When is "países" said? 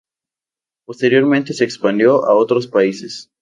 2.65-3.29